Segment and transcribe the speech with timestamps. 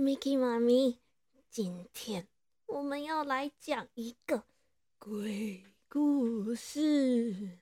[0.00, 0.98] Miki 妈咪。
[1.50, 2.26] 今天
[2.64, 4.44] 我们要来讲一个
[4.98, 7.58] 鬼故事。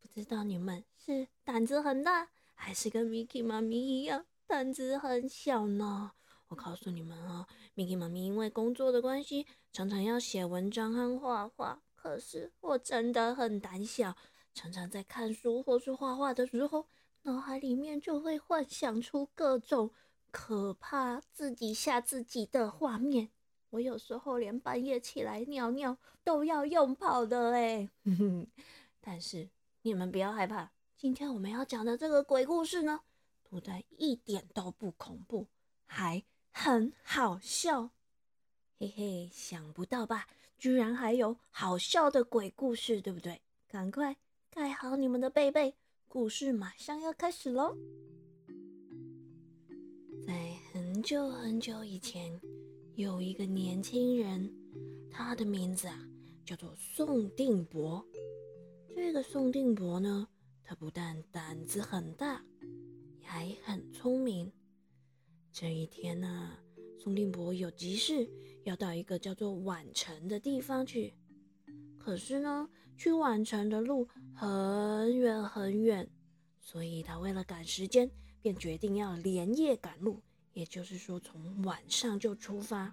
[0.00, 6.12] 不知道你们是胆子很大，还是跟 Miki 妈咪一样胆子很小呢？
[6.48, 11.82] 我告诉你们啊，Miki 妈咪因为工作的关系，常常要写文章和画画。
[11.94, 14.16] 可是我真的很胆小，
[14.54, 16.86] 常常在看书或是画画的时候。
[17.26, 19.90] 脑海里面就会幻想出各种
[20.34, 23.30] 可怕、自己吓自己的画面。
[23.70, 27.88] 我有时候连半夜起来尿尿都要用跑的哎。
[29.00, 29.48] 但是
[29.82, 33.02] 你们不要害怕，今天我们要讲的这个鬼故事呢，
[33.44, 35.46] 不但一点都不恐怖，
[35.86, 37.90] 还很好笑。
[38.80, 40.26] 嘿嘿，想不到吧？
[40.58, 43.40] 居然还有好笑的鬼故事，对不对？
[43.68, 44.16] 赶快
[44.50, 45.76] 盖好你们的被被。
[46.08, 47.76] 故事马上要开始喽！
[51.04, 52.40] 在很久很久以前，
[52.94, 54.50] 有一个年轻人，
[55.10, 56.02] 他的名字啊
[56.46, 58.02] 叫做宋定伯。
[58.96, 60.26] 这个宋定伯呢，
[60.62, 62.42] 他不但胆子很大，
[63.20, 64.50] 还很聪明。
[65.52, 66.52] 这一天呢，
[66.98, 68.26] 宋定伯有急事
[68.62, 71.12] 要到一个叫做宛城的地方去。
[71.98, 76.10] 可是呢，去宛城的路很远很远，
[76.62, 80.22] 所以他为了赶时间，便决定要连夜赶路，
[80.54, 82.90] 也就是说，从晚上就出发。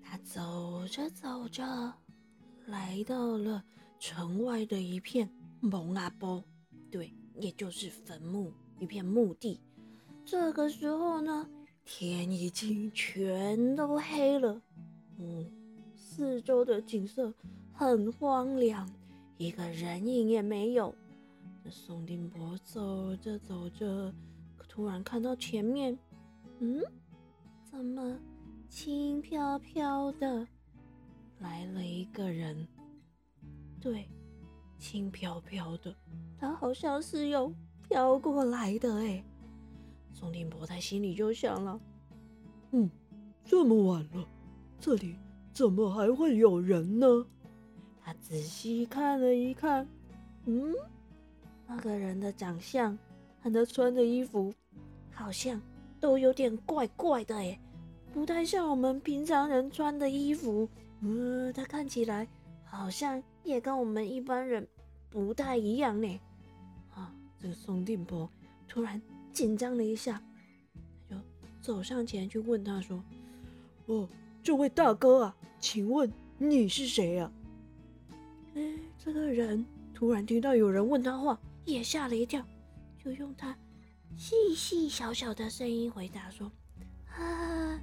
[0.00, 1.92] 他走着走着，
[2.66, 3.64] 来到了
[3.98, 5.28] 城外的一片
[5.60, 6.44] 蒙阿波，
[6.90, 9.60] 对，也就是坟墓，一片墓地。
[10.24, 11.48] 这个时候呢，
[11.84, 14.62] 天已经全都黑了，
[15.18, 15.50] 嗯，
[15.96, 17.34] 四周的景色。
[17.76, 18.88] 很荒凉，
[19.36, 20.94] 一个人影也没有。
[21.64, 24.14] 这宋定伯走着走着，
[24.68, 25.98] 突然看到前面，
[26.60, 26.82] 嗯，
[27.64, 28.18] 怎么
[28.68, 30.46] 轻飘飘的
[31.38, 32.66] 来了一个人？
[33.80, 34.08] 对，
[34.78, 35.94] 轻飘飘的，
[36.38, 39.22] 他好像是有飘过来的哎。
[40.12, 41.78] 宋定伯在心里就想了，
[42.70, 42.88] 嗯，
[43.44, 44.26] 这么晚了，
[44.78, 45.16] 这里
[45.52, 47.06] 怎么还会有人呢？
[48.00, 49.86] 他仔细看了一看，
[50.46, 50.72] 嗯，
[51.66, 52.96] 那个人的长相
[53.42, 54.54] 和他穿的衣服
[55.12, 55.60] 好像
[56.04, 57.58] 都有点怪怪的哎，
[58.12, 60.68] 不太像我们平常人穿的衣服。
[61.00, 62.28] 嗯，他看起来
[62.62, 64.68] 好像也跟我们一般人
[65.08, 66.20] 不太一样呢。
[66.94, 67.10] 啊，
[67.40, 68.28] 这个宋定伯
[68.68, 69.00] 突然
[69.32, 70.22] 紧张了一下，
[71.08, 71.16] 就
[71.62, 73.02] 走上前去问他说
[73.88, 74.06] ：“哦，
[74.42, 77.32] 这位大哥啊，请问你是谁呀？”
[78.56, 82.44] 哎，这个人突然听到有人问他话，也吓了一跳，
[83.02, 83.56] 就用他
[84.16, 86.50] 细细小小的声音回答说
[87.10, 87.80] ：“啊，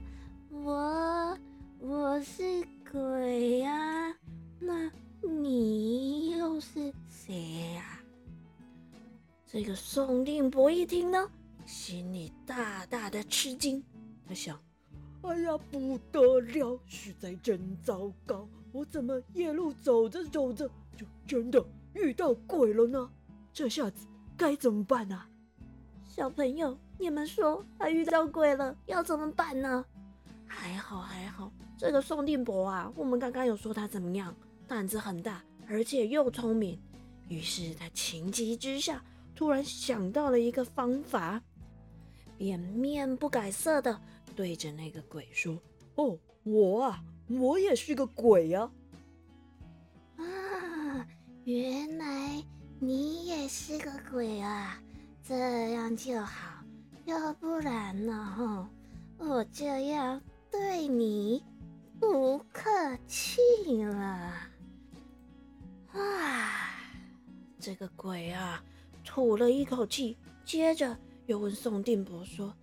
[0.49, 1.37] 我
[1.79, 2.43] 我是
[2.89, 4.15] 鬼呀，
[4.59, 4.89] 那
[5.21, 7.99] 你又是谁呀？”
[9.45, 11.29] 这个宋定伯一听呢，
[11.65, 13.83] 心里大大的吃惊，
[14.25, 14.57] 他想
[15.23, 20.65] ：“哎呀，不得了，实在真糟糕。”我怎么夜路走着走着
[20.95, 21.61] 就真的
[21.93, 23.11] 遇到鬼了呢？
[23.51, 25.25] 这下子该怎么办呢？
[26.13, 29.85] 小朋友，你们说他遇到鬼了要怎么办呢？
[30.45, 34.35] 还好还好，这个宋定伯啊，我们刚刚有说他怎么样，
[34.67, 36.77] 胆子很大，而且又聪明。
[37.29, 39.01] 于是他情急之下，
[39.33, 41.41] 突然想到了一个方法，
[42.37, 43.97] 便面不改色的
[44.35, 45.57] 对着那个鬼说
[45.95, 47.01] ：“哦，我啊。”
[47.39, 48.69] 我也是个鬼呀！
[50.17, 51.07] 啊，
[51.45, 52.43] 原来
[52.77, 54.77] 你也是个鬼啊！
[55.31, 56.61] 这样就好，
[57.05, 58.69] 要不然呢？
[59.17, 60.19] 我就要
[60.51, 61.41] 对你
[62.01, 62.69] 不客
[63.07, 63.39] 气
[63.81, 64.33] 了。
[65.93, 66.75] 啊，
[67.57, 68.61] 这个鬼啊，
[69.05, 70.97] 吐了一口气，接着
[71.27, 72.53] 又问宋定伯说：“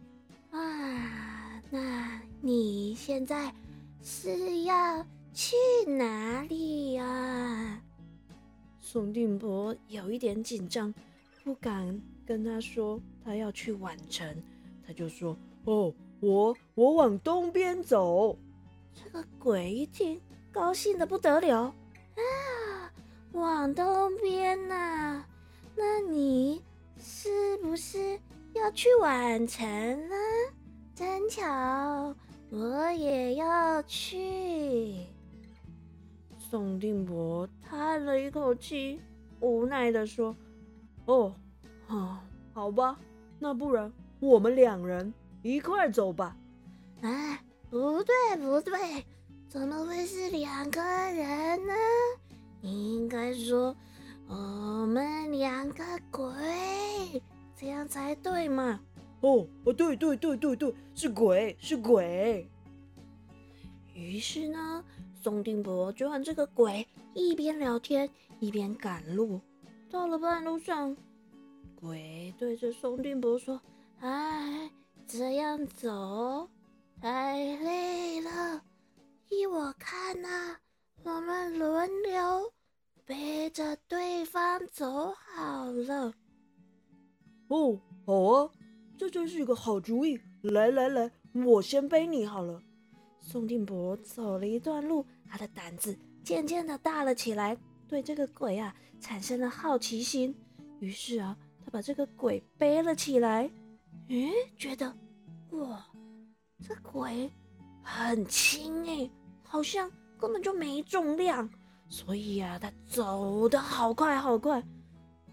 [0.53, 3.51] 啊，那你现在？”
[4.05, 5.57] 是要去
[5.87, 7.81] 哪里呀？
[8.79, 10.93] 宋定伯有一点紧张，
[11.43, 11.99] 不敢
[12.29, 14.43] 跟他说他要去宛城，
[14.87, 15.35] 他就说
[15.65, 18.37] ：“哦，我我往东边走。”
[18.93, 20.21] 这个鬼一听，
[20.53, 22.93] 高兴的不得了啊！
[23.33, 25.25] 往东边呐？
[25.75, 26.63] 那你
[26.99, 28.21] 是不是
[28.53, 29.67] 要去宛城
[30.11, 30.15] 呢？
[30.95, 32.15] 真巧。
[32.51, 34.97] 我也要去。
[36.39, 39.01] 宋定伯叹了一口气，
[39.41, 40.37] 无奈的说
[41.07, 41.35] ：“哦，
[42.53, 42.99] 好吧，
[43.39, 43.91] 那不然
[44.21, 45.13] 我们两人
[45.43, 46.37] 一块走吧。
[47.01, 49.05] 哎，不对不对，
[49.49, 51.73] 怎么会是两个人呢？
[52.61, 53.75] 你应该说
[54.27, 54.35] 我
[54.87, 57.23] 们两个鬼，
[57.57, 58.81] 这样才对嘛。
[59.21, 62.49] 哦哦，对对对对对，是鬼是鬼。
[63.95, 69.41] 于是呢，宋定伯就和这个鬼一边聊天一边赶路。
[69.91, 70.97] 到了半路上，
[71.81, 73.61] 鬼对着宋定伯说
[74.01, 74.69] ：“哎，
[75.07, 76.51] 这样走
[77.01, 78.61] 太累了，
[79.31, 80.57] 依我看呐，
[81.05, 82.53] 我们轮流
[83.05, 86.13] 背着对方走好了。”
[87.47, 88.51] 哦，好啊，
[88.97, 90.21] 这真是一个好主意。
[90.43, 91.09] 来来来，
[91.47, 92.61] 我先背你好了。
[93.21, 100.35] 宋定伯走了一段路，他的胆子渐渐的大了起来，对这个鬼啊产生了好奇心。
[100.81, 101.37] 于是啊，
[101.69, 103.51] 把这个鬼背了起来。
[104.09, 104.93] 诶，觉得
[105.51, 105.85] 哇，
[106.63, 107.31] 这鬼
[107.83, 109.11] 很轻诶，
[109.43, 111.49] 好像根本就没重量。
[111.89, 114.63] 所以啊，他走得好快好快。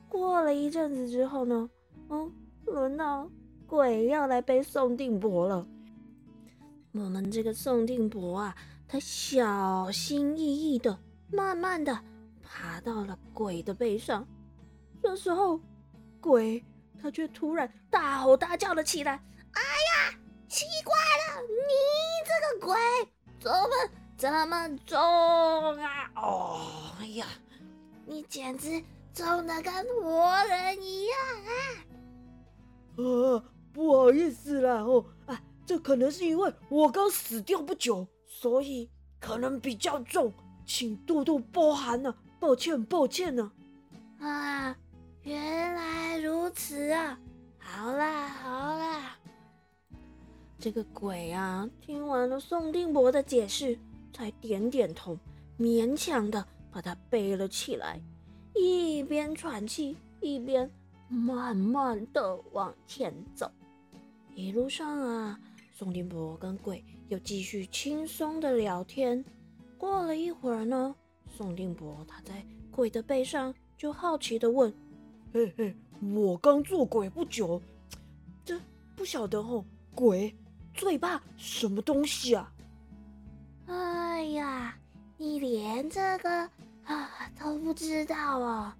[0.07, 1.69] 过了一阵子之后呢，
[2.09, 2.31] 嗯，
[2.65, 3.29] 轮到
[3.67, 5.67] 鬼要来背宋定伯了。
[6.93, 8.55] 我们这个宋定伯啊，
[8.87, 10.97] 他小心翼翼的、
[11.29, 11.97] 慢慢的
[12.41, 14.25] 爬到了鬼的背上。
[15.01, 15.59] 这时候，
[16.25, 16.66] 鬼
[17.00, 19.24] 他却突然大吼大叫了起来
[19.54, 20.18] ：“哎呀，
[20.50, 21.72] 奇怪了，你
[22.25, 22.75] 这个鬼
[23.39, 23.69] 怎么
[24.18, 24.98] 这么重
[25.77, 26.12] 啊？
[26.16, 26.62] 哦，
[27.00, 27.27] 哎呀，
[28.07, 28.83] 你简直
[29.13, 31.51] 重的跟活人一样啊！”
[32.98, 35.39] 呃，不好意思啦，哦啊。
[35.63, 38.89] 这可能是因为我刚死掉不久，所以
[39.19, 40.33] 可能比较重，
[40.66, 42.16] 请多多包涵呢。
[42.39, 43.51] 抱歉，抱歉呢。
[44.19, 44.75] 啊，
[45.25, 47.19] 原来如此啊！
[47.57, 49.18] 好啦，好啦。
[50.60, 53.75] 这个鬼啊，听完了宋定伯的解释，
[54.13, 55.18] 才点点头，
[55.57, 58.00] 勉强的把他背了起来，
[58.54, 60.69] 一边喘气，一边
[61.07, 63.51] 慢慢的往前走。
[64.36, 65.39] 一路上啊。
[65.74, 69.25] 宋定伯跟鬼又继续轻松的聊天。
[69.75, 70.95] 过了一会儿呢，
[71.36, 74.71] 宋定伯他在鬼的背上就好奇的问
[75.35, 75.75] ：“嘿嘿，
[76.13, 77.61] 我刚做鬼不久，
[78.45, 78.57] 这
[78.95, 80.33] 不晓得哦，鬼
[80.73, 82.49] 最怕什么东西啊？”
[83.67, 84.77] 哎呀，
[85.17, 86.49] 你连这个
[86.85, 88.77] 啊都不知道啊！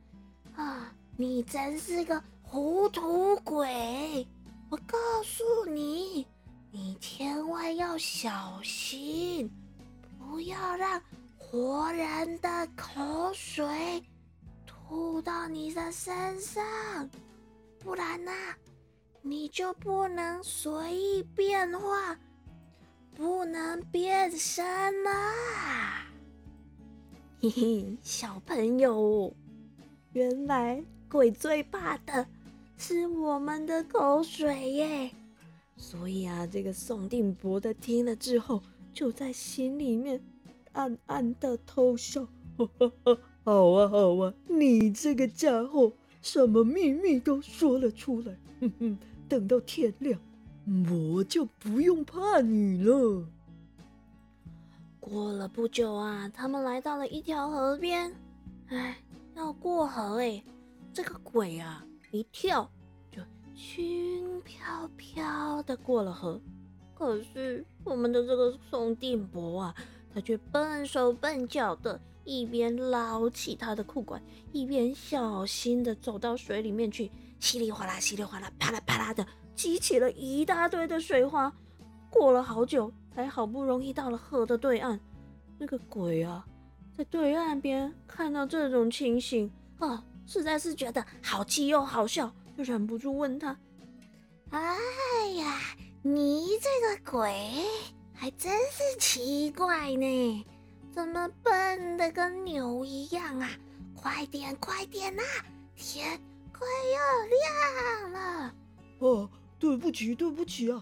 [0.56, 4.26] 啊，你真是个糊涂鬼！
[4.70, 6.26] 我告诉你。
[6.72, 9.52] 你千万要小心，
[10.18, 11.02] 不要让
[11.38, 14.02] 活人的口水
[14.88, 17.10] 吐到你的身上，
[17.80, 18.32] 不然呢，
[19.22, 22.20] 你就不能随意变化，
[23.16, 26.06] 不能变身啦。
[27.42, 29.34] 嘿嘿，小朋友，
[30.14, 32.28] 原来鬼最怕的
[32.78, 35.12] 是我们的口水耶。
[35.78, 38.62] 所以啊，这个宋定伯的听了之后，
[38.94, 40.24] 就在心里面
[40.74, 42.28] 暗暗的偷笑。
[43.46, 48.36] 好啊，好啊，你这个家伙，什么秘密都说了出来。
[48.60, 48.98] 哼哼，
[49.30, 50.20] 等到天亮，
[50.90, 53.24] 我就不用怕你了。
[55.00, 58.12] 过了不久啊，他们来到了一条河边。
[58.70, 58.98] 哎，
[59.36, 60.44] 要过河哎，
[60.92, 62.68] 这个鬼啊，一跳
[63.12, 63.22] 就。
[63.56, 66.42] 轻飘飘的过了河，
[66.96, 69.76] 可是我们的这个宋定伯啊，
[70.12, 81.54] 他却笨手笨脚的，一边捞起他的裤管，一边小心的走到水里面去，稀里哗啦，稀里哗啦，啪啦啪啦的激起了一大堆的水花。
[82.10, 85.00] 过了好久，才好不容易到了河的对岸。
[85.58, 86.46] 那个鬼啊，
[86.98, 92.34] 在对岸边看到这种情形啊，实在是觉得好气又好笑。
[92.58, 93.58] 就忍不住问他
[94.50, 94.60] ：“哎
[95.36, 95.60] 呀，
[96.02, 97.52] 你这个鬼
[98.14, 100.46] 还真是奇怪呢，
[100.96, 103.50] 怎么笨的跟牛一样啊？
[103.94, 105.22] 快点，快点呐，
[105.76, 106.18] 天
[106.54, 108.56] 快要亮了。”
[109.00, 110.82] 哦，对不起，对不起啊，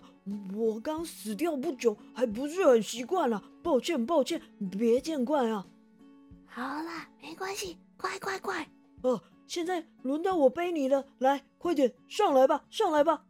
[0.55, 4.39] 我刚死掉不久，还不是很习惯啊，抱歉，抱歉，
[4.69, 5.65] 别见怪啊。
[6.45, 8.69] 好啦，没关系，快快快！
[9.01, 9.19] 哦。
[9.45, 13.25] 现在轮到我背你了，来，快点上来吧，上来吧！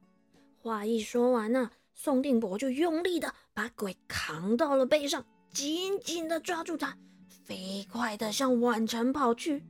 [0.62, 6.98] 话一说完呢，宋定伯就用力的把鬼扛到了背上，紧紧的抓住他，
[7.46, 9.64] 飞快的向宛城跑去。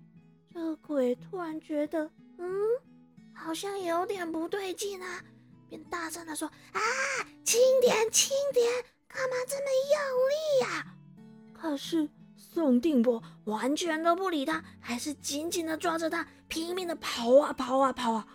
[0.53, 2.47] 这鬼突然觉得，嗯，
[3.33, 5.21] 好像有点不对劲啊，
[5.67, 6.79] 便大声的说：“啊，
[7.43, 8.65] 轻点，轻点，
[9.07, 10.95] 干嘛这么用力呀？”
[11.53, 18.27] 可是宋定伯完全都不理他，还是紧紧的抓着他，拼命的跑啊跑啊跑啊。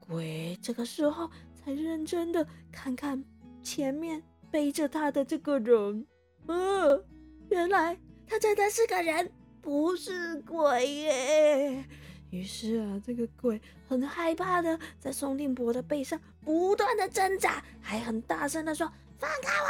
[0.00, 3.22] 鬼这个时候才认真的看看
[3.62, 6.06] 前面背着他的这个人，
[6.46, 7.04] 呃，
[7.48, 11.84] 原来他真的是个人，不是鬼耶。
[12.30, 19.68] 于是啊，这个鬼很害怕的在宋定伯的背上不断的挣扎，还很大声的说：“放开我，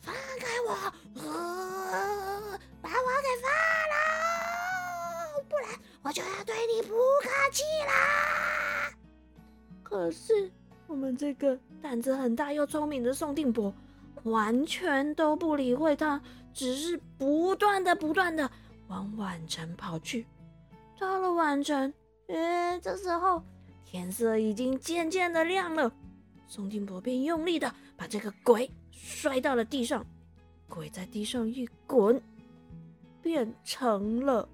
[0.00, 0.72] 放开我，
[1.22, 3.50] 呃，把我给放
[3.90, 5.68] 了，不然
[6.02, 8.92] 我就要对你不客气啦。”
[9.82, 10.50] 可是
[10.86, 13.74] 我们这个胆子很大又聪明的宋定伯
[14.30, 16.20] 完全都不理会他，
[16.52, 18.50] 只是不断的不断的
[18.88, 20.26] 往晚城跑去。
[20.98, 21.92] 到了晚城，
[22.28, 23.42] 哎，这时候
[23.84, 25.92] 天色已经渐渐的亮了。
[26.46, 30.04] 宋金伯便用力的把这个鬼摔到了地上，
[30.68, 32.20] 鬼在地上一滚，
[33.22, 34.48] 变成了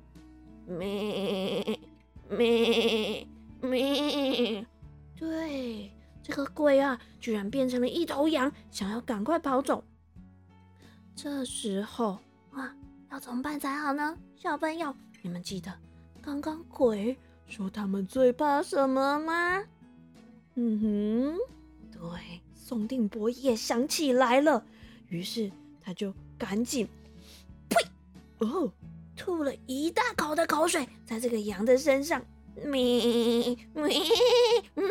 [0.67, 1.79] 咩
[2.29, 3.27] 咩
[3.61, 4.67] 咩。
[5.19, 5.91] 对，
[6.25, 9.85] 这个鬼啊，居然变成了一头羊，想要赶快跑走。
[11.15, 12.19] 这时候
[12.51, 12.75] 啊，
[13.11, 14.17] 要怎么办才好呢？
[14.35, 15.71] 小朋友，你们记得？
[16.23, 17.15] 刚刚鬼
[17.47, 19.63] 说他们最怕什么吗？
[20.55, 21.39] 嗯哼，
[21.93, 24.65] 对，宋定伯也想起来了，
[25.09, 25.53] 于是
[25.83, 26.89] 他就赶紧
[27.69, 27.77] 呸，
[28.39, 28.73] 哦，
[29.15, 32.25] 吐了一大口的口水在这个羊的身上，
[32.65, 34.85] 咩咩咩，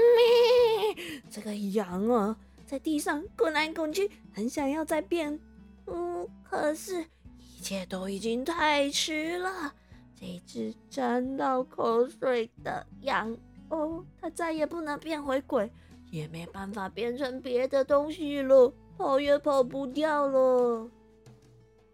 [1.33, 5.39] 这个羊啊在地上滚来滚去，很想要再变，
[5.87, 7.01] 嗯，可是
[7.39, 9.73] 一切都已经太迟了。
[10.15, 13.35] 这只沾到口水的羊
[13.69, 15.71] 哦，它再也不能变回鬼，
[16.11, 20.87] 也没办法变成别的东西了，跑也跑不掉了。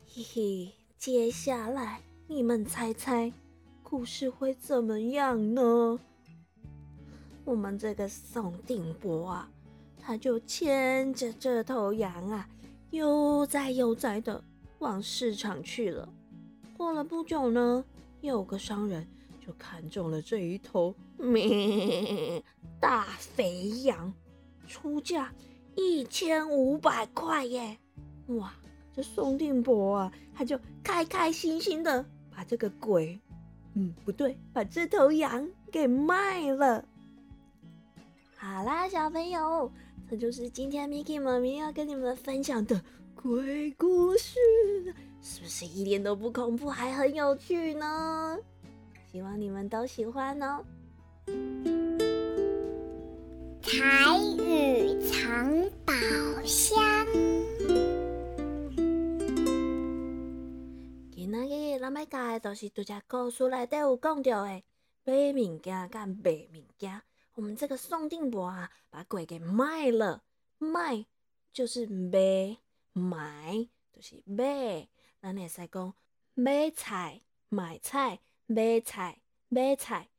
[0.06, 3.32] 嘿嘿，接下来你们猜猜，
[3.84, 5.98] 故事会怎么样呢？
[7.50, 9.50] 我们这个宋定伯啊，
[10.00, 12.48] 他就牵着这头羊啊，
[12.92, 14.44] 悠哉悠哉的
[14.78, 16.08] 往市场去了。
[16.78, 17.84] 过了不久呢。
[18.22, 19.08] 有个商人
[19.40, 22.44] 就看中了这一头咩
[22.82, 24.14] 大肥羊，
[24.68, 25.34] 出价
[25.74, 27.80] 一千五百块耶！
[28.28, 28.54] 哇，
[28.94, 33.18] 这宋定伯啊，他就开开心心的把这个鬼，
[33.74, 36.86] 嗯，不对，把这头羊给卖了。
[38.42, 39.70] 好啦，小朋友，
[40.10, 42.82] 这就是今天 Miki 妈咪要跟你们分享的
[43.14, 44.40] 鬼故事。
[45.22, 48.40] 是不是一点都不恐怖，还很有趣呢？
[49.12, 50.64] 希望你们都喜欢哦。
[53.62, 55.94] 台语藏宝
[56.46, 56.82] 箱。
[61.12, 64.62] 今仔日咱要教的都是拄只故事内底有讲到的
[65.04, 67.02] 买物件甲卖物件。
[67.40, 70.24] 我们这个宋定伯啊，把鬼给卖了，
[70.58, 71.06] 卖
[71.54, 72.58] 就是买，
[72.92, 74.90] 买就是买。
[75.22, 75.94] 咱会使讲
[76.34, 80.10] 买菜、买菜、买菜、买菜、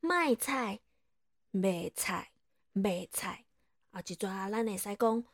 [0.00, 0.80] 卖菜、
[1.52, 2.30] 卖菜、
[2.74, 3.46] 卖菜。
[3.92, 5.24] 啊，一抓咱会使讲，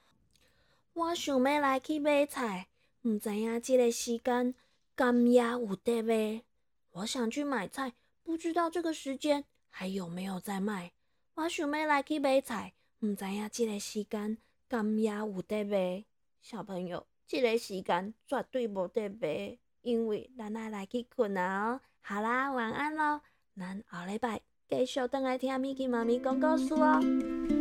[0.93, 2.69] 我想要来去买菜，
[3.03, 4.55] 毋知影即个时间
[4.95, 6.45] 敢也有得卖。
[6.93, 9.45] 我想去买菜，不知道这个时间
[9.79, 10.93] 还有没有在卖。
[11.35, 16.03] 我想要来去买菜，毋知影这个时间敢也有得卖。
[16.41, 17.07] 小朋友。
[17.27, 21.79] 这个时间绝对无得卖，因为咱爱来去困啊。
[22.01, 23.21] 好啦，晚安喽，
[23.55, 27.56] 咱后礼拜继续等来听咪咪妈咪讲故事哦。